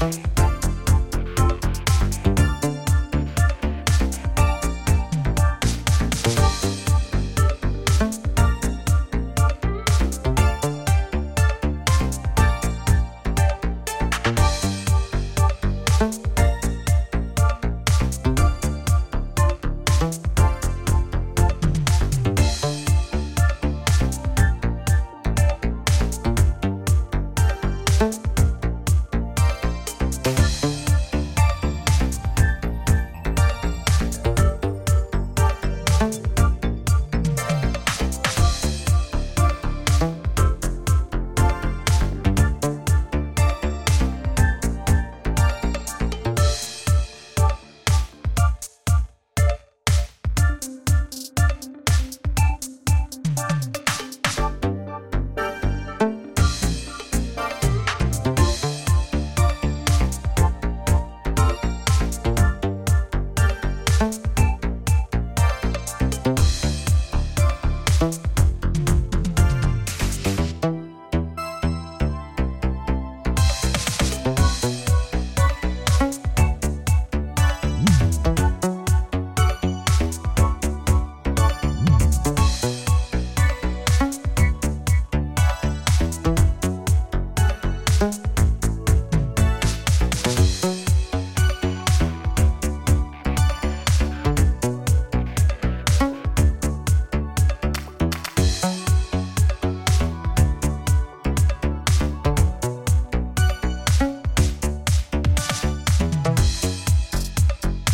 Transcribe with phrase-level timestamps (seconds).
[0.00, 0.37] Bye.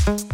[0.06, 0.33] you